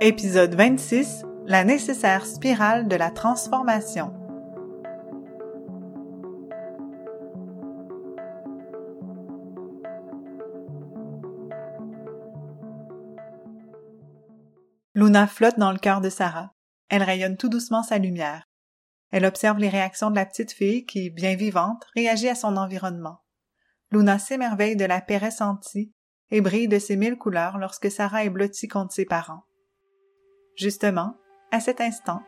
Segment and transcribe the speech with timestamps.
[0.00, 4.12] Épisode 26 La nécessaire spirale de la transformation.
[14.94, 16.54] Luna flotte dans le cœur de Sarah.
[16.88, 18.48] Elle rayonne tout doucement sa lumière.
[19.12, 23.22] Elle observe les réactions de la petite fille qui, bien vivante, réagit à son environnement.
[23.92, 25.92] Luna s'émerveille de la paix ressentie
[26.32, 29.44] et brille de ses mille couleurs lorsque Sarah est blottie contre ses parents.
[30.56, 31.16] Justement,
[31.50, 32.22] à cet instant,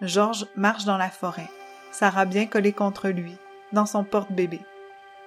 [0.00, 1.50] Georges marche dans la forêt,
[1.90, 3.36] Sarah bien collée contre lui,
[3.72, 4.60] dans son porte-bébé.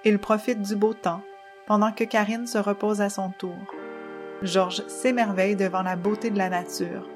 [0.06, 1.20] Il profite du beau temps,
[1.66, 3.58] pendant que Karine se repose à son tour.
[4.42, 7.06] Georges s'émerveille devant la beauté de la nature.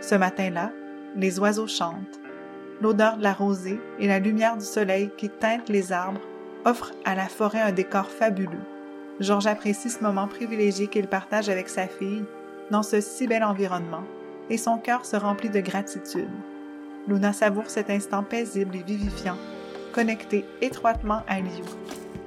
[0.00, 0.70] Ce matin-là,
[1.16, 2.20] les oiseaux chantent.
[2.80, 6.20] L'odeur de la rosée et la lumière du soleil qui teinte les arbres
[6.64, 8.64] offrent à la forêt un décor fabuleux.
[9.18, 12.24] Georges apprécie ce moment privilégié qu'il partage avec sa fille
[12.70, 14.04] dans ce si bel environnement
[14.50, 16.28] et son cœur se remplit de gratitude.
[17.08, 19.38] Luna savoure cet instant paisible et vivifiant,
[19.92, 21.64] connecté étroitement à Liu.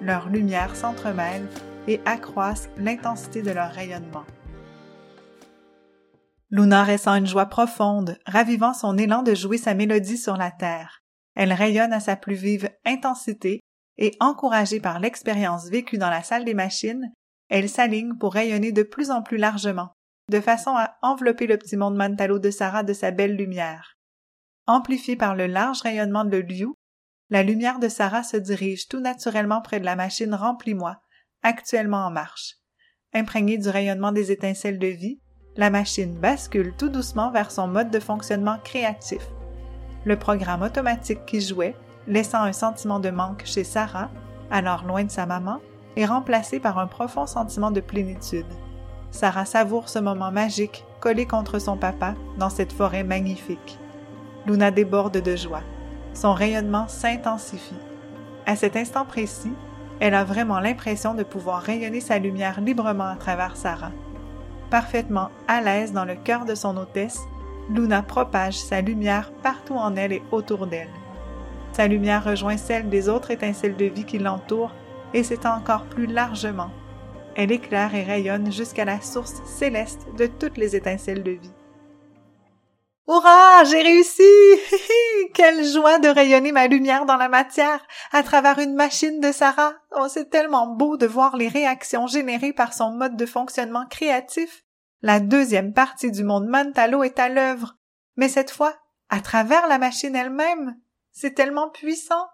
[0.01, 1.47] Leurs lumières s'entremêlent
[1.87, 4.25] et accroissent l'intensité de leur rayonnement.
[6.49, 11.01] Luna ressent une joie profonde, ravivant son élan de jouer sa mélodie sur la terre.
[11.35, 13.59] Elle rayonne à sa plus vive intensité
[13.97, 17.11] et encouragée par l'expérience vécue dans la salle des machines,
[17.49, 19.93] elle s'aligne pour rayonner de plus en plus largement,
[20.29, 23.97] de façon à envelopper le petit monde Mantalo de Sarah de sa belle lumière.
[24.65, 26.73] Amplifiée par le large rayonnement de Liu,
[27.29, 30.97] la lumière de Sarah se dirige tout naturellement près de la machine Remplis-moi,
[31.41, 32.55] actuellement en marche.
[33.13, 35.19] Imprégnée du rayonnement des étincelles de vie,
[35.55, 39.21] la machine bascule tout doucement vers son mode de fonctionnement créatif.
[40.05, 41.75] Le programme automatique qui jouait,
[42.07, 44.09] laissant un sentiment de manque chez Sarah,
[44.49, 45.59] alors loin de sa maman,
[45.95, 48.45] est remplacé par un profond sentiment de plénitude.
[49.13, 53.77] Sarah savoure ce moment magique, collé contre son papa, dans cette forêt magnifique.
[54.47, 55.61] Luna déborde de joie.
[56.15, 57.77] Son rayonnement s'intensifie.
[58.47, 59.53] À cet instant précis,
[59.99, 63.91] elle a vraiment l'impression de pouvoir rayonner sa lumière librement à travers Sarah.
[64.71, 67.19] Parfaitement à l'aise dans le cœur de son hôtesse,
[67.69, 70.89] Luna propage sa lumière partout en elle et autour d'elle.
[71.73, 74.73] Sa lumière rejoint celle des autres étincelles de vie qui l'entourent
[75.13, 76.71] et s'étend encore plus largement
[77.35, 81.53] elle éclaire et rayonne jusqu'à la source céleste de toutes les étincelles de vie.
[83.07, 84.23] Hurrah, j'ai réussi!
[85.33, 89.73] Quelle joie de rayonner ma lumière dans la matière à travers une machine de Sarah.
[89.91, 94.63] Oh, c'est tellement beau de voir les réactions générées par son mode de fonctionnement créatif.
[95.01, 97.75] La deuxième partie du monde Mantalo est à l'œuvre,
[98.15, 98.73] mais cette fois
[99.09, 100.79] à travers la machine elle-même.
[101.11, 102.27] C'est tellement puissant.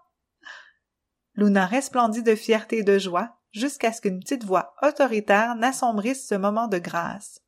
[1.34, 6.34] Luna resplendit de fierté et de joie jusqu'à ce qu'une petite voix autoritaire n'assombrisse ce
[6.34, 7.40] moment de grâce.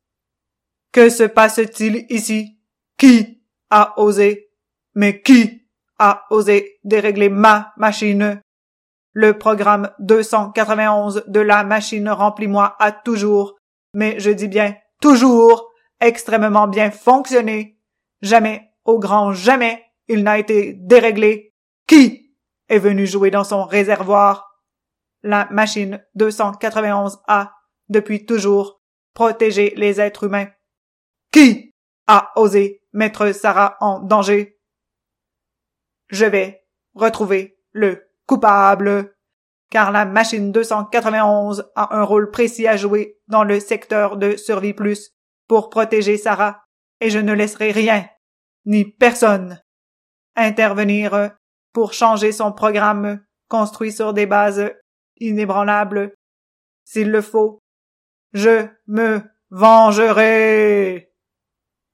[0.91, 2.59] Que se passe-t-il ici?
[2.97, 4.51] Qui a osé?
[4.95, 8.41] Mais qui a osé dérégler ma machine?
[9.13, 13.55] Le programme 291 de la machine remplis-moi a toujours,
[13.93, 17.79] mais je dis bien toujours, extrêmement bien fonctionné.
[18.21, 21.51] Jamais, au grand jamais, il n'a été déréglé.
[21.87, 22.33] Qui
[22.69, 24.52] est venu jouer dans son réservoir?
[25.23, 27.53] La machine 291 a,
[27.89, 28.81] depuis toujours,
[29.13, 30.47] protégé les êtres humains.
[31.31, 31.73] Qui
[32.07, 34.59] a osé mettre Sarah en danger?
[36.09, 39.15] Je vais retrouver le coupable,
[39.69, 44.73] car la machine 291 a un rôle précis à jouer dans le secteur de survie
[44.73, 45.11] plus
[45.47, 46.63] pour protéger Sarah,
[46.99, 48.07] et je ne laisserai rien,
[48.65, 49.61] ni personne,
[50.35, 51.31] intervenir
[51.73, 54.71] pour changer son programme construit sur des bases
[55.27, 56.13] inébranlable.
[56.83, 57.59] S'il le faut,
[58.33, 61.11] je me vengerai.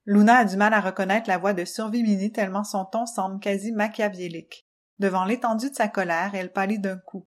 [0.05, 3.39] Luna a du mal à reconnaître la voix de Survie Mini tellement son ton semble
[3.39, 4.65] quasi machiavélique.
[4.97, 7.27] Devant l'étendue de sa colère, elle pâlit d'un coup.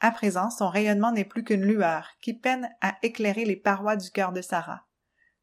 [0.00, 4.10] À présent, son rayonnement n'est plus qu'une lueur qui peine à éclairer les parois du
[4.10, 4.86] cœur de Sarah.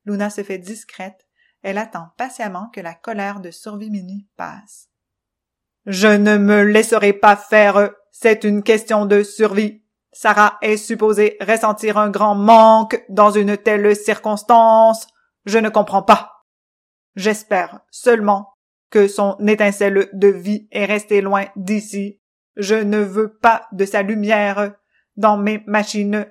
[0.06, 1.28] Luna se fait discrète.
[1.62, 4.90] Elle attend patiemment que la colère de Survie Mini passe.
[5.86, 9.84] Je ne me laisserai pas faire c'est une question de survie.
[10.12, 15.06] Sarah est supposée ressentir un grand manque dans une telle circonstance.
[15.46, 16.32] Je ne comprends pas.
[17.16, 18.50] J'espère seulement
[18.90, 22.20] que son étincelle de vie est restée loin d'ici.
[22.56, 24.74] Je ne veux pas de sa lumière
[25.16, 26.26] dans mes machines.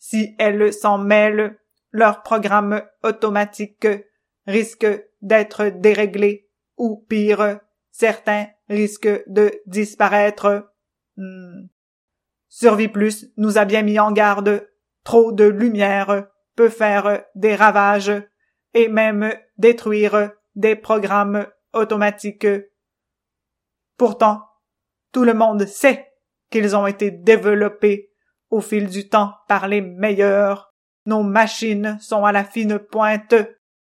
[0.00, 1.56] Si elle s'en mêle,
[1.92, 3.86] leur programme automatique
[4.48, 4.88] risque
[5.22, 7.60] d'être déréglé ou pire,
[7.92, 10.68] certains risquent de disparaître.
[11.18, 11.66] Hmm.
[12.48, 14.68] Survie Plus nous a bien mis en garde.
[15.02, 18.12] Trop de lumière peut faire des ravages,
[18.74, 22.46] et même détruire des programmes automatiques.
[23.96, 24.42] Pourtant,
[25.12, 26.06] tout le monde sait
[26.50, 28.12] qu'ils ont été développés
[28.50, 30.72] au fil du temps par les meilleurs.
[31.04, 33.34] Nos machines sont à la fine pointe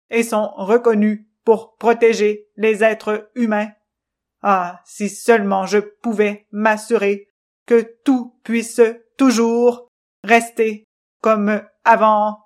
[0.09, 3.71] et sont reconnues pour protéger les êtres humains.
[4.43, 7.29] Ah, si seulement je pouvais m'assurer
[7.65, 8.81] que tout puisse
[9.17, 9.87] toujours
[10.23, 10.83] rester
[11.21, 12.39] comme avant.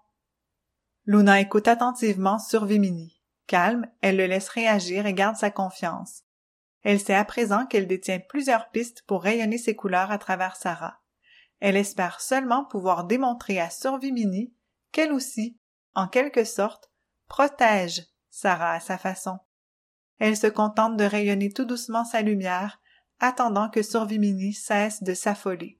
[1.06, 3.20] Luna écoute attentivement Survimini.
[3.48, 6.22] Calme, elle le laisse réagir et garde sa confiance.
[6.84, 11.00] Elle sait à présent qu'elle détient plusieurs pistes pour rayonner ses couleurs à travers Sarah.
[11.60, 14.54] Elle espère seulement pouvoir démontrer à Survimini
[14.92, 15.58] qu'elle aussi,
[15.96, 16.92] en quelque sorte,
[17.28, 19.40] protège Sarah à sa façon.
[20.20, 22.80] Elle se contente de rayonner tout doucement sa lumière,
[23.20, 25.80] attendant que Survimini cesse de s'affoler.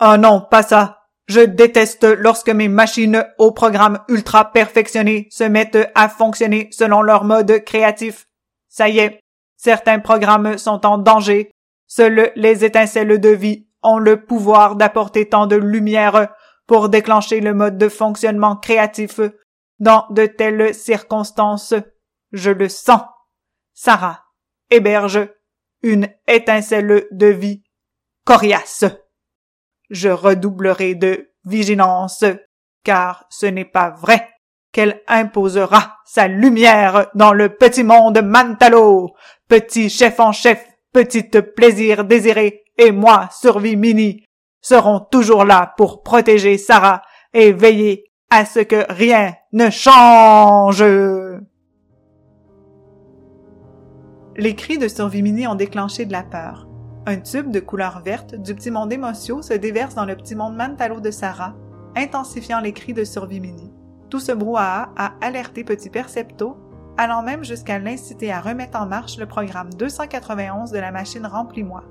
[0.00, 1.00] Oh non, pas ça!
[1.26, 7.24] Je déteste lorsque mes machines au programme ultra perfectionné se mettent à fonctionner selon leur
[7.24, 8.26] mode créatif.
[8.68, 9.20] Ça y est,
[9.56, 11.50] certains programmes sont en danger.
[11.86, 16.28] Seules les étincelles de vie ont le pouvoir d'apporter tant de lumière
[16.66, 19.20] pour déclencher le mode de fonctionnement créatif
[19.78, 21.74] dans de telles circonstances.
[22.34, 23.02] Je le sens.
[23.74, 24.24] Sarah
[24.68, 25.28] héberge
[25.82, 27.62] une étincelle de vie
[28.24, 28.84] coriace.
[29.88, 32.24] Je redoublerai de vigilance,
[32.82, 34.30] car ce n'est pas vrai
[34.72, 39.14] qu'elle imposera sa lumière dans le petit monde Mantalo,
[39.48, 44.24] petit chef en chef, petite plaisir désiré, et moi, survie Mini,
[44.60, 47.02] serons toujours là pour protéger Sarah
[47.32, 50.82] et veiller à ce que rien ne change.
[54.36, 56.66] Les cris de Survie ont déclenché de la peur.
[57.06, 60.56] Un tube de couleur verte du petit monde émotion se déverse dans le petit monde
[60.56, 61.54] Mantalo de Sarah,
[61.94, 63.40] intensifiant les cris de Survie
[64.10, 66.56] Tout ce brouhaha a alerté Petit Percepto,
[66.96, 71.84] allant même jusqu'à l'inciter à remettre en marche le programme 291 de la machine Remplis-moi.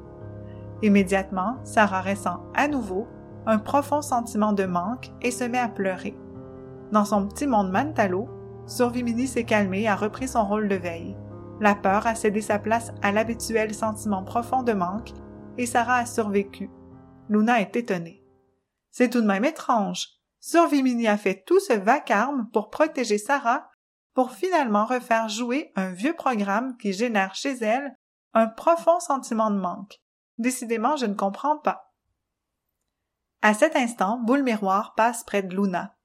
[0.82, 3.08] Immédiatement, Sarah ressent à nouveau
[3.46, 6.18] un profond sentiment de manque et se met à pleurer.
[6.92, 8.28] Dans son petit monde Mantalo,
[8.68, 11.16] Survimini s'est calmée et a repris son rôle de veille.
[11.60, 15.12] La peur a cédé sa place à l'habituel sentiment profond de manque
[15.58, 16.70] et Sarah a survécu.
[17.30, 18.24] Luna est étonnée.
[18.92, 20.08] C'est tout de même étrange.
[20.40, 23.70] Survimini a fait tout ce vacarme pour protéger Sarah
[24.14, 27.96] pour finalement refaire jouer un vieux programme qui génère chez elle
[28.34, 30.02] un profond sentiment de manque.
[30.38, 31.94] Décidément, je ne comprends pas.
[33.42, 35.96] À cet instant, Boule Miroir passe près de Luna.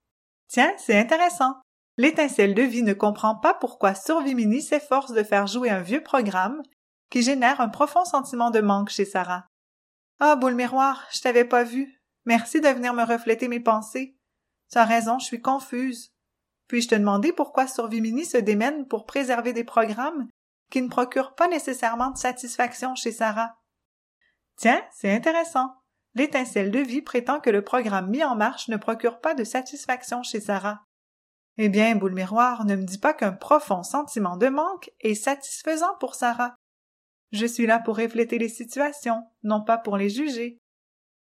[0.49, 1.55] Tiens, c'est intéressant.
[1.99, 6.63] L'étincelle de vie ne comprend pas pourquoi Survimini s'efforce de faire jouer un vieux programme
[7.11, 9.49] qui génère un profond sentiment de manque chez Sarah.
[10.21, 12.01] Ah, boule miroir, je t'avais pas vu.
[12.25, 14.17] Merci de venir me refléter mes pensées.
[14.71, 16.13] Tu as raison, je suis confuse.
[16.69, 20.29] Puis-je te demander pourquoi Survimini se démène pour préserver des programmes
[20.71, 23.57] qui ne procurent pas nécessairement de satisfaction chez Sarah?
[24.57, 25.75] Tiens, c'est intéressant.
[26.15, 30.23] L'étincelle de vie prétend que le programme mis en marche ne procure pas de satisfaction
[30.23, 30.85] chez Sarah.
[31.61, 35.97] Eh bien, boule miroir, ne me dis pas qu'un profond sentiment de manque est satisfaisant
[35.99, 36.55] pour Sarah.
[37.33, 40.59] Je suis là pour refléter les situations, non pas pour les juger.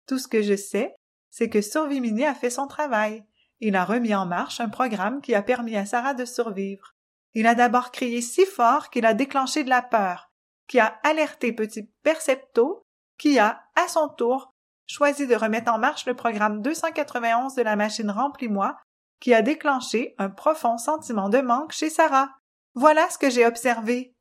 [0.08, 0.96] Tout ce que je sais,
[1.30, 3.24] c'est que Survimini a fait son travail.
[3.60, 6.94] Il a remis en marche un programme qui a permis à Sarah de survivre.
[7.34, 10.32] Il a d'abord crié si fort qu'il a déclenché de la peur,
[10.66, 12.82] qui a alerté petit Percepto,
[13.18, 14.50] qui a, à son tour,
[14.86, 18.76] choisi de remettre en marche le programme 291 de la machine Remplis-moi
[19.24, 22.28] qui a déclenché un profond sentiment de manque chez Sarah.
[22.74, 24.14] Voilà ce que j'ai observé.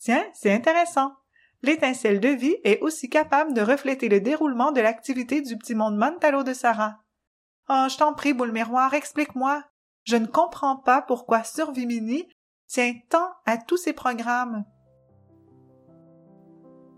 [0.00, 1.12] Tiens, c'est intéressant.
[1.62, 5.96] L'étincelle de vie est aussi capable de refléter le déroulement de l'activité du petit monde
[5.96, 6.98] Mantalo de Sarah.
[7.68, 9.62] Oh, je t'en prie, boule miroir, explique-moi.
[10.02, 12.28] Je ne comprends pas pourquoi Survimini
[12.66, 14.64] tient tant à tous ces programmes.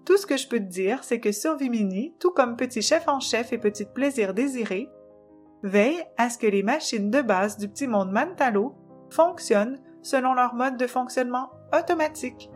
[0.07, 3.21] Tout ce que je peux te dire, c'est que Survimini, tout comme Petit Chef en
[3.21, 4.89] Chef et Petit Plaisir Désiré,
[5.63, 8.75] veille à ce que les machines de base du petit monde Mantalo
[9.11, 12.51] fonctionnent selon leur mode de fonctionnement automatique.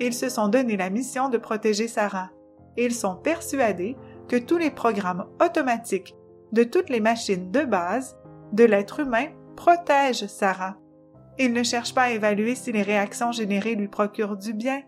[0.00, 2.30] Ils se sont donné la mission de protéger Sarah.
[2.76, 3.96] Ils sont persuadés
[4.28, 6.14] que tous les programmes automatiques
[6.52, 8.16] de toutes les machines de base
[8.52, 10.76] de l'être humain protègent Sarah.
[11.38, 14.82] Ils ne cherchent pas à évaluer si les réactions générées lui procurent du bien.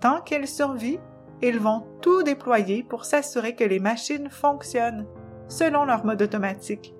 [0.00, 0.98] Tant qu'elle survit,
[1.40, 5.06] ils vont tout déployer pour s'assurer que les machines fonctionnent
[5.52, 6.94] selon leur mode automatique.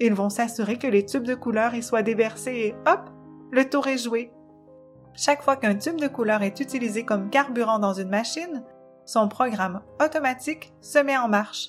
[0.00, 3.08] Ils vont s'assurer que les tubes de couleur y soient déversés et hop,
[3.52, 4.32] le tour est joué.
[5.14, 8.64] Chaque fois qu'un tube de couleur est utilisé comme carburant dans une machine,
[9.06, 11.68] son programme automatique se met en marche.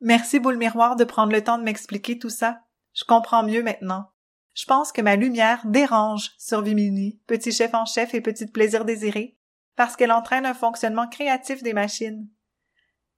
[0.00, 2.60] Merci Boule Miroir de prendre le temps de m'expliquer tout ça.
[2.94, 4.06] Je comprends mieux maintenant.
[4.54, 9.38] Je pense que ma lumière dérange Survie petit chef en chef et petite plaisir désiré,
[9.76, 12.28] parce qu'elle entraîne un fonctionnement créatif des machines.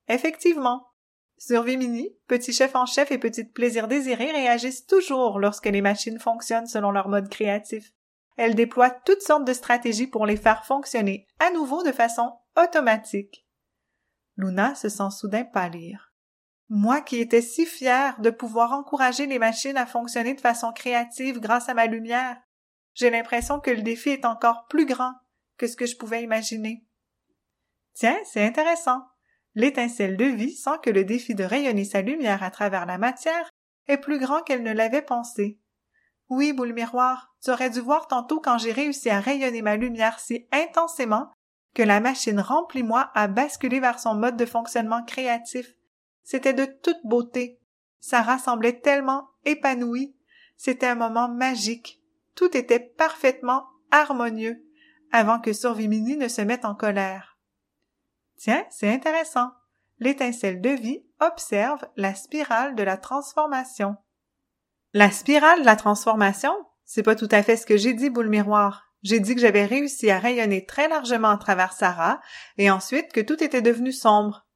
[0.09, 0.89] Effectivement,
[1.47, 6.67] Survie petit chef en chef et petite plaisir désiré réagissent toujours lorsque les machines fonctionnent
[6.67, 7.93] selon leur mode créatif.
[8.39, 13.47] Elles déploient toutes sortes de stratégies pour les faire fonctionner à nouveau de façon automatique.
[14.39, 16.15] Luna se sent soudain pâlir.
[16.71, 21.41] Moi qui étais si fière de pouvoir encourager les machines à fonctionner de façon créative
[21.41, 22.39] grâce à ma lumière,
[22.95, 25.13] j'ai l'impression que le défi est encore plus grand
[25.59, 26.87] que ce que je pouvais imaginer.
[27.93, 29.03] Tiens, c'est intéressant.
[29.55, 33.51] L'étincelle de vie sent que le défi de rayonner sa lumière à travers la matière
[33.87, 35.59] est plus grand qu'elle ne l'avait pensé.
[36.29, 40.19] Oui, boule miroir, tu aurais dû voir tantôt quand j'ai réussi à rayonner ma lumière
[40.19, 41.31] si intensément
[41.75, 45.75] que la machine remplit moi à basculer vers son mode de fonctionnement créatif.
[46.23, 47.61] C'était de toute beauté.
[48.01, 50.17] Sarah semblait tellement épanouie.
[50.57, 52.01] C'était un moment magique.
[52.35, 54.65] Tout était parfaitement harmonieux
[55.13, 57.34] avant que Survimini ne se mette en colère.
[58.45, 59.53] Tiens, c'est intéressant.
[60.01, 63.97] L'étincelle de vie observe la spirale de la transformation.
[64.93, 66.53] La spirale de la transformation?
[66.85, 68.85] C'est pas tout à fait ce que j'ai dit, boule miroir.
[69.03, 72.21] J'ai dit que j'avais réussi à rayonner très largement à travers Sarah
[72.59, 74.47] et ensuite que tout était devenu sombre.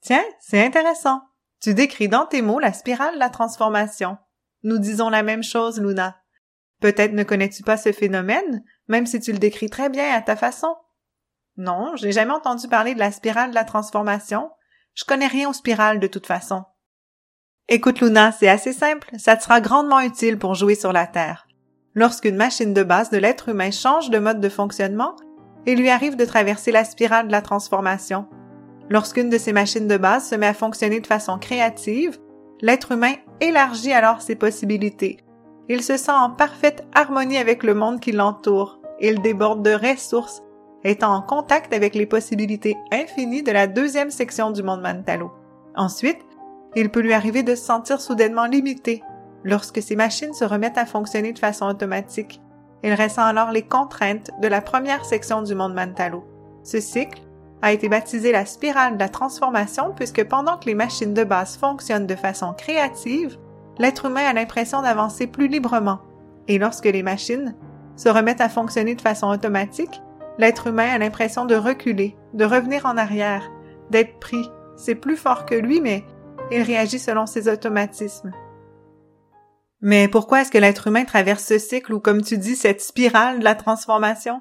[0.00, 1.22] Tiens, c'est intéressant.
[1.60, 4.18] Tu décris dans tes mots la spirale de la transformation.
[4.64, 6.20] Nous disons la même chose, Luna.
[6.80, 10.34] Peut-être ne connais-tu pas ce phénomène, même si tu le décris très bien à ta
[10.34, 10.74] façon.
[11.56, 14.50] Non, j'ai jamais entendu parler de la spirale de la transformation.
[14.94, 16.64] Je connais rien aux spirales de toute façon.
[17.68, 19.10] Écoute, Luna, c'est assez simple.
[19.18, 21.46] Ça te sera grandement utile pour jouer sur la Terre.
[21.94, 25.14] Lorsqu'une machine de base de l'être humain change de mode de fonctionnement,
[25.64, 28.26] il lui arrive de traverser la spirale de la transformation.
[28.90, 32.18] Lorsqu'une de ces machines de base se met à fonctionner de façon créative,
[32.60, 35.18] l'être humain élargit alors ses possibilités.
[35.68, 38.80] Il se sent en parfaite harmonie avec le monde qui l'entoure.
[39.00, 40.42] Il déborde de ressources
[40.84, 45.32] étant en contact avec les possibilités infinies de la deuxième section du monde Mantalo.
[45.74, 46.20] Ensuite,
[46.76, 49.02] il peut lui arriver de se sentir soudainement limité
[49.44, 52.40] lorsque ces machines se remettent à fonctionner de façon automatique.
[52.82, 56.24] Il ressent alors les contraintes de la première section du monde Mantalo.
[56.62, 57.22] Ce cycle
[57.62, 61.56] a été baptisé la spirale de la transformation puisque pendant que les machines de base
[61.56, 63.38] fonctionnent de façon créative,
[63.78, 66.00] l'être humain a l'impression d'avancer plus librement.
[66.46, 67.54] Et lorsque les machines
[67.96, 70.02] se remettent à fonctionner de façon automatique,
[70.38, 73.48] L'être humain a l'impression de reculer, de revenir en arrière,
[73.90, 74.50] d'être pris.
[74.76, 76.04] C'est plus fort que lui, mais
[76.50, 78.32] il réagit selon ses automatismes.
[79.80, 83.38] Mais pourquoi est-ce que l'être humain traverse ce cycle ou, comme tu dis, cette spirale
[83.38, 84.40] de la transformation?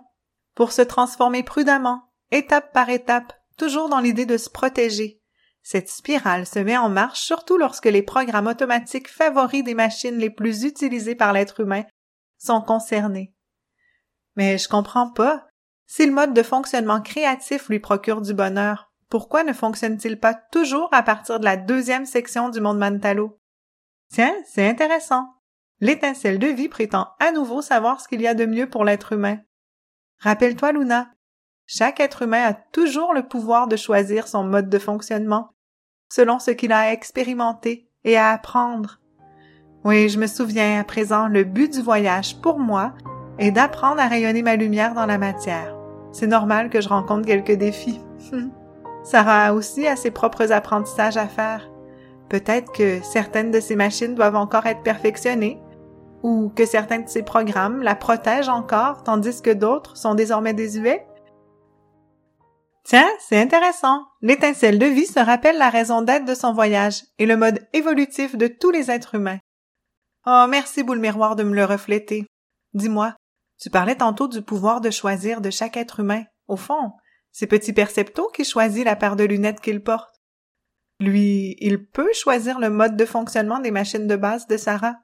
[0.55, 5.21] Pour se transformer prudemment, étape par étape, toujours dans l'idée de se protéger.
[5.61, 10.29] Cette spirale se met en marche surtout lorsque les programmes automatiques favoris des machines les
[10.29, 11.83] plus utilisées par l'être humain
[12.37, 13.33] sont concernés.
[14.35, 15.47] Mais je comprends pas.
[15.85, 20.89] Si le mode de fonctionnement créatif lui procure du bonheur, pourquoi ne fonctionne-t-il pas toujours
[20.91, 23.39] à partir de la deuxième section du monde Mantalo?
[24.11, 25.27] Tiens, c'est intéressant.
[25.79, 29.13] L'étincelle de vie prétend à nouveau savoir ce qu'il y a de mieux pour l'être
[29.13, 29.37] humain.
[30.19, 31.09] Rappelle-toi, Luna,
[31.65, 35.53] chaque être humain a toujours le pouvoir de choisir son mode de fonctionnement,
[36.09, 38.99] selon ce qu'il a à expérimenter et à apprendre.
[39.83, 42.93] Oui, je me souviens à présent, le but du voyage, pour moi,
[43.39, 45.75] et d'apprendre à rayonner ma lumière dans la matière.
[46.11, 47.99] C'est normal que je rencontre quelques défis.
[49.03, 51.69] Sarah a aussi a ses propres apprentissages à faire.
[52.29, 55.59] Peut-être que certaines de ces machines doivent encore être perfectionnées,
[56.23, 61.05] ou que certains de ces programmes la protègent encore, tandis que d'autres sont désormais désuets.
[62.85, 64.05] Tiens, c'est intéressant.
[64.21, 68.35] L'étincelle de vie se rappelle la raison d'être de son voyage et le mode évolutif
[68.35, 69.39] de tous les êtres humains.
[70.25, 72.25] Oh, merci, boule miroir, de me le refléter.
[72.73, 73.13] Dis-moi,
[73.63, 76.25] tu parlais tantôt du pouvoir de choisir de chaque être humain.
[76.49, 76.91] Au fond,
[77.31, 80.21] c'est Petit Percepto qui choisit la paire de lunettes qu'il porte.
[80.99, 84.97] Lui, il peut choisir le mode de fonctionnement des machines de base de Sarah.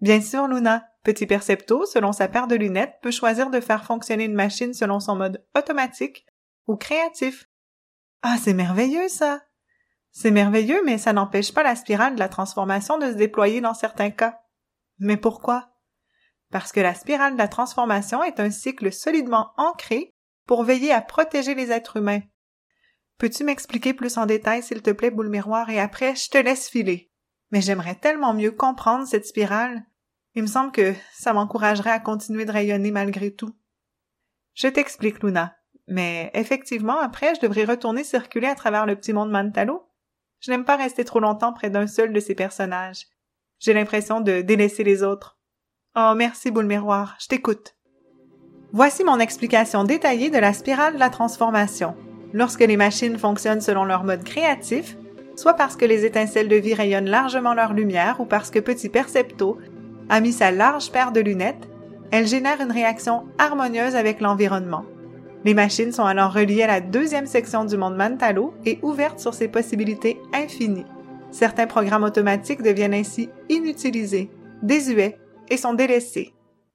[0.00, 0.88] Bien sûr, Luna.
[1.04, 4.98] Petit Percepto, selon sa paire de lunettes, peut choisir de faire fonctionner une machine selon
[4.98, 6.26] son mode automatique
[6.66, 7.48] ou créatif.
[8.22, 9.40] Ah, c'est merveilleux, ça!
[10.10, 13.74] C'est merveilleux, mais ça n'empêche pas la spirale de la transformation de se déployer dans
[13.74, 14.40] certains cas.
[14.98, 15.71] Mais pourquoi?
[16.52, 20.14] Parce que la spirale de la transformation est un cycle solidement ancré
[20.46, 22.20] pour veiller à protéger les êtres humains.
[23.18, 26.68] Peux-tu m'expliquer plus en détail, s'il te plaît, boule miroir, et après, je te laisse
[26.68, 27.10] filer.
[27.50, 29.84] Mais j'aimerais tellement mieux comprendre cette spirale.
[30.34, 33.54] Il me semble que ça m'encouragerait à continuer de rayonner malgré tout.
[34.54, 35.56] Je t'explique, Luna.
[35.88, 39.88] Mais effectivement, après, je devrais retourner circuler à travers le petit monde Mantalo.
[40.40, 43.06] Je n'aime pas rester trop longtemps près d'un seul de ces personnages.
[43.58, 45.38] J'ai l'impression de délaisser les autres.
[45.94, 47.74] Oh, merci, boule miroir, je t'écoute.
[48.72, 51.94] Voici mon explication détaillée de la spirale de la transformation.
[52.32, 54.96] Lorsque les machines fonctionnent selon leur mode créatif,
[55.36, 58.88] soit parce que les étincelles de vie rayonnent largement leur lumière ou parce que Petit
[58.88, 59.58] Percepto
[60.08, 61.68] a mis sa large paire de lunettes,
[62.10, 64.86] elles génèrent une réaction harmonieuse avec l'environnement.
[65.44, 69.34] Les machines sont alors reliées à la deuxième section du monde Mantalo et ouvertes sur
[69.34, 70.86] ses possibilités infinies.
[71.30, 74.30] Certains programmes automatiques deviennent ainsi inutilisés,
[74.62, 75.18] désuets
[75.52, 76.32] et sont délaissés.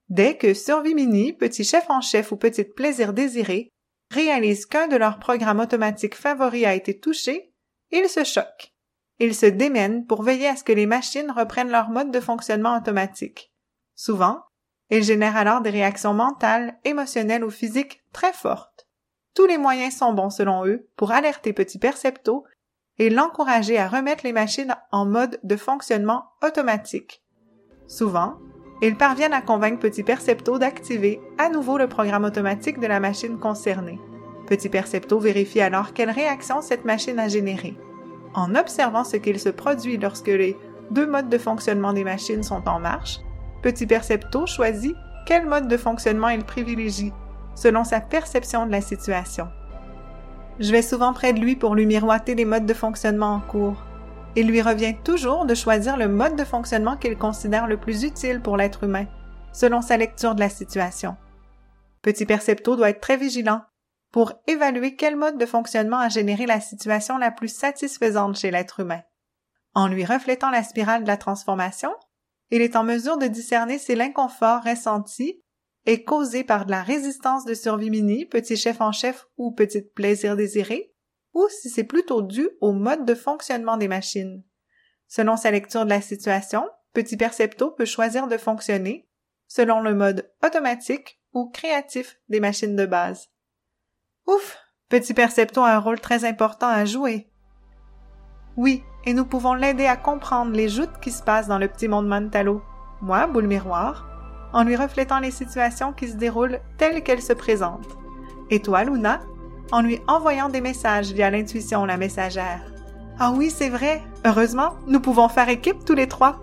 [0.08, 3.68] Dès que Survie Mini, Petit Chef en Chef ou Petite Plaisir Désiré
[4.12, 7.52] réalisent qu'un de leurs programmes automatiques favoris a été touché,
[7.90, 8.72] ils se choquent.
[9.18, 12.78] Ils se démènent pour veiller à ce que les machines reprennent leur mode de fonctionnement
[12.78, 13.52] automatique.
[13.96, 14.44] Souvent,
[14.90, 18.86] ils génèrent alors des réactions mentales, émotionnelles ou physiques très fortes.
[19.34, 22.44] Tous les moyens sont bons selon eux pour alerter Petit Percepto
[22.98, 27.24] et l'encourager à remettre les machines en mode de fonctionnement automatique.
[27.88, 28.38] Souvent,
[28.82, 33.38] ils parviennent à convaincre Petit Percepto d'activer à nouveau le programme automatique de la machine
[33.38, 33.98] concernée.
[34.46, 37.76] Petit Percepto vérifie alors quelle réaction cette machine a générée.
[38.34, 40.56] En observant ce qu'il se produit lorsque les
[40.90, 43.18] deux modes de fonctionnement des machines sont en marche,
[43.62, 44.94] Petit Percepto choisit
[45.26, 47.12] quel mode de fonctionnement il privilégie,
[47.54, 49.48] selon sa perception de la situation.
[50.60, 53.84] Je vais souvent près de lui pour lui miroiter les modes de fonctionnement en cours.
[54.36, 58.40] Il lui revient toujours de choisir le mode de fonctionnement qu'il considère le plus utile
[58.40, 59.06] pour l'être humain,
[59.52, 61.16] selon sa lecture de la situation.
[62.02, 63.62] Petit Percepto doit être très vigilant
[64.12, 68.80] pour évaluer quel mode de fonctionnement a généré la situation la plus satisfaisante chez l'être
[68.80, 69.02] humain.
[69.74, 71.90] En lui reflétant la spirale de la transformation,
[72.50, 75.42] il est en mesure de discerner si l'inconfort ressenti
[75.86, 79.82] est causé par de la résistance de survie mini, petit chef en chef ou petit
[79.82, 80.94] plaisir désiré,
[81.38, 84.42] ou si c'est plutôt dû au mode de fonctionnement des machines.
[85.06, 89.08] Selon sa lecture de la situation, Petit Percepto peut choisir de fonctionner
[89.46, 93.28] selon le mode automatique ou créatif des machines de base.
[94.26, 94.58] Ouf!
[94.88, 97.30] Petit Percepto a un rôle très important à jouer.
[98.56, 101.86] Oui, et nous pouvons l'aider à comprendre les joutes qui se passent dans le petit
[101.86, 102.62] monde Mantalo.
[103.00, 104.08] Moi, boule miroir,
[104.52, 107.96] en lui reflétant les situations qui se déroulent telles qu'elles se présentent.
[108.50, 109.20] Et toi, Luna,
[109.72, 112.62] en lui envoyant des messages via l'intuition la messagère.
[113.18, 114.02] Ah oui, c'est vrai.
[114.24, 116.40] Heureusement, nous pouvons faire équipe tous les trois.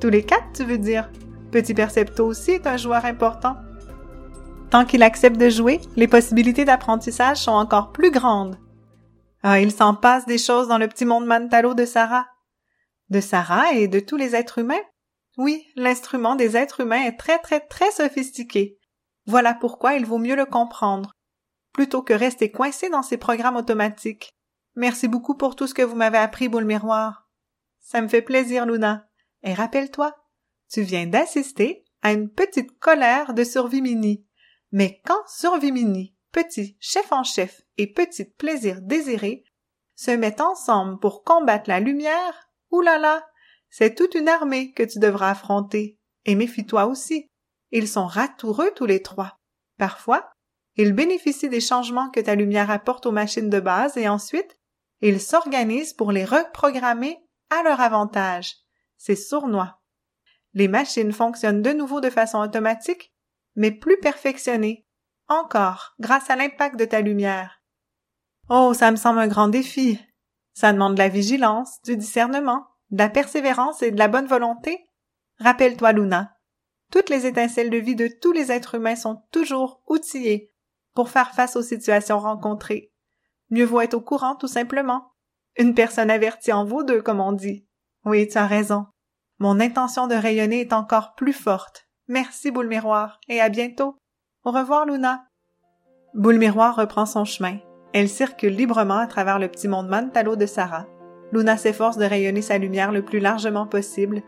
[0.00, 1.10] Tous les quatre, tu veux dire?
[1.50, 3.56] Petit Percepto aussi est un joueur important.
[4.70, 8.56] Tant qu'il accepte de jouer, les possibilités d'apprentissage sont encore plus grandes.
[9.42, 12.26] Ah, il s'en passe des choses dans le petit monde Mantalo de Sarah.
[13.08, 14.82] De Sarah et de tous les êtres humains?
[15.36, 18.78] Oui, l'instrument des êtres humains est très très très sophistiqué.
[19.26, 21.12] Voilà pourquoi il vaut mieux le comprendre,
[21.72, 24.36] plutôt que rester coincé dans ces programmes automatiques.
[24.74, 27.28] Merci beaucoup pour tout ce que vous m'avez appris, boule miroir.
[27.80, 29.08] Ça me fait plaisir, Luna.
[29.42, 30.14] Et rappelle-toi,
[30.70, 34.24] tu viens d'assister à une petite colère de survie mini.
[34.72, 39.44] Mais quand survie mini, petit chef en chef et petit plaisir désiré
[39.96, 43.26] se mettent ensemble pour combattre la lumière, oulala,
[43.68, 45.98] c'est toute une armée que tu devras affronter.
[46.24, 47.26] Et méfie-toi aussi.
[47.70, 49.36] Ils sont ratoureux tous les trois.
[49.78, 50.29] Parfois,
[50.82, 54.58] ils bénéficient des changements que ta lumière apporte aux machines de base et ensuite,
[55.00, 57.18] ils s'organisent pour les reprogrammer
[57.50, 58.56] à leur avantage.
[58.96, 59.80] C'est sournois.
[60.54, 63.12] Les machines fonctionnent de nouveau de façon automatique,
[63.56, 64.86] mais plus perfectionnées.
[65.28, 67.62] Encore, grâce à l'impact de ta lumière.
[68.48, 69.98] Oh, ça me semble un grand défi.
[70.54, 74.84] Ça demande de la vigilance, du discernement, de la persévérance et de la bonne volonté.
[75.38, 76.36] Rappelle-toi, Luna.
[76.90, 80.50] Toutes les étincelles de vie de tous les êtres humains sont toujours outillées
[80.94, 82.92] pour faire face aux situations rencontrées.
[83.50, 85.12] Mieux vaut être au courant, tout simplement.
[85.56, 87.66] Une personne avertie en vaut deux, comme on dit.
[88.04, 88.86] Oui, tu as raison.
[89.38, 91.86] Mon intention de rayonner est encore plus forte.
[92.08, 93.96] Merci, boule miroir, et à bientôt.
[94.44, 95.24] Au revoir, Luna.
[96.14, 97.58] Boule miroir reprend son chemin.
[97.92, 100.86] Elle circule librement à travers le petit monde Mantalo de Sarah.
[101.32, 104.22] Luna s'efforce de rayonner sa lumière le plus largement possible,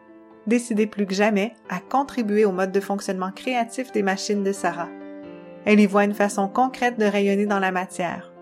[0.46, 4.88] décidée plus que jamais à contribuer au mode de fonctionnement créatif des machines de Sarah.
[5.64, 8.32] Elle y voit une façon concrète de rayonner dans la matière.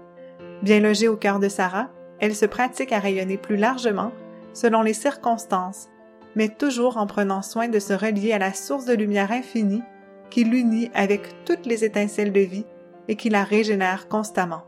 [0.63, 4.13] Bien logée au cœur de Sarah, elle se pratique à rayonner plus largement,
[4.53, 5.89] selon les circonstances,
[6.35, 9.83] mais toujours en prenant soin de se relier à la source de lumière infinie
[10.31, 12.67] qui l'unit avec toutes les étincelles de vie
[13.09, 14.65] et qui la régénère constamment.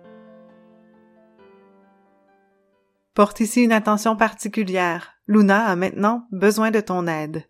[3.15, 5.12] Porte ici une attention particulière.
[5.27, 7.45] Luna a maintenant besoin de ton aide.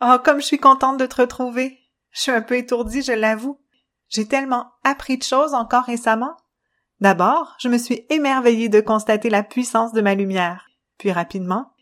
[0.00, 1.78] Oh, comme je suis contente de te retrouver.
[2.12, 3.60] Je suis un peu étourdie, je l'avoue.
[4.10, 6.36] J'ai tellement appris de choses encore récemment.
[7.00, 10.66] D'abord, je me suis émerveillée de constater la puissance de ma lumière.
[10.98, 11.72] Puis rapidement,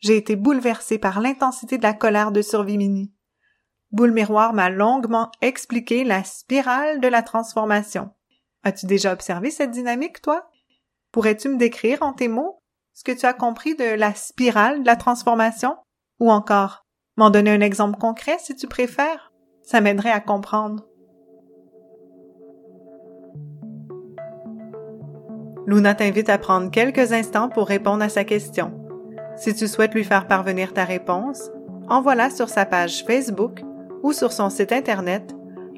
[0.00, 3.14] j'ai été bouleversée par l'intensité de la colère de Survie Mini.
[3.92, 8.10] Boule Miroir m'a longuement expliqué la spirale de la transformation.
[8.64, 10.50] As-tu déjà observé cette dynamique, toi?
[11.12, 12.62] Pourrais-tu me décrire en tes mots
[12.94, 15.76] ce que tu as compris de la spirale de la transformation?
[16.18, 16.84] Ou encore,
[17.16, 19.32] m'en donner un exemple concret si tu préfères?
[19.62, 20.84] Ça m'aiderait à comprendre.
[25.66, 28.72] Luna t'invite à prendre quelques instants pour répondre à sa question.
[29.36, 31.50] Si tu souhaites lui faire parvenir ta réponse,
[31.88, 33.62] envoie-la sur sa page Facebook
[34.02, 35.34] ou sur son site internet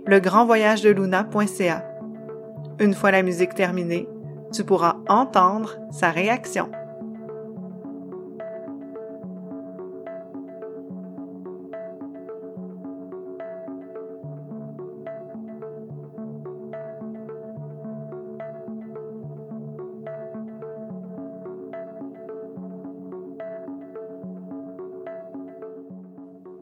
[0.07, 1.85] legrandvoyagedeluna.ca.
[2.81, 4.09] Une fois la musique terminée,
[4.53, 6.71] tu pourras entendre sa réaction.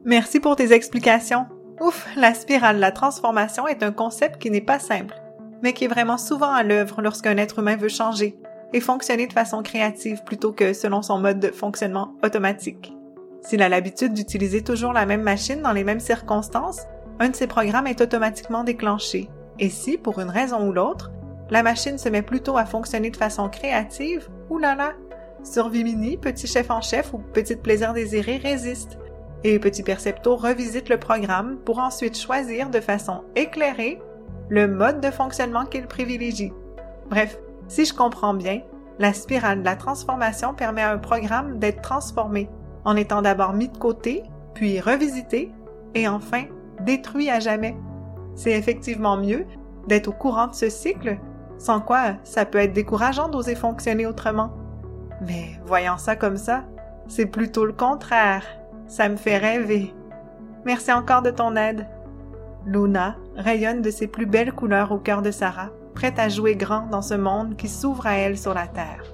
[0.07, 1.47] Merci pour tes explications.
[1.81, 5.21] Ouf, la spirale de la transformation est un concept qui n'est pas simple,
[5.65, 8.39] mais qui est vraiment souvent à l'œuvre lorsqu'un être humain veut changer
[8.73, 12.95] et fonctionner de façon créative plutôt que selon son mode de fonctionnement automatique.
[13.43, 16.83] S'il a l'habitude d'utiliser toujours la même machine dans les mêmes circonstances,
[17.19, 19.29] un de ses programmes est automatiquement déclenché.
[19.59, 21.11] Et si, pour une raison ou l'autre,
[21.51, 24.93] la machine se met plutôt à fonctionner de façon créative, oulala,
[25.43, 28.99] survie mini, petit chef en chef ou petit plaisir désiré résiste
[29.49, 34.01] et Petit Percepto revisite le programme pour ensuite choisir de façon éclairée
[34.49, 36.53] le mode de fonctionnement qu'il privilégie.
[37.09, 38.63] Bref, si je comprends bien,
[38.99, 42.49] la spirale de la transformation permet à un programme d'être transformé
[42.85, 45.53] en étant d'abord mis de côté, puis revisité
[45.95, 46.45] et enfin
[46.81, 47.77] détruit à jamais.
[48.35, 49.47] C'est effectivement mieux
[49.87, 51.19] d'être au courant de ce cycle,
[51.57, 54.53] sans quoi ça peut être décourageant d'oser fonctionner autrement.
[55.21, 56.65] Mais voyant ça comme ça,
[57.07, 58.45] c'est plutôt le contraire.
[58.89, 59.95] Ça me fait rêver.
[60.65, 61.87] Merci encore de ton aide.
[62.67, 66.87] Luna rayonne de ses plus belles couleurs au cœur de Sarah, prête à jouer grand
[66.89, 69.05] dans ce monde qui s'ouvre à elle sur la terre.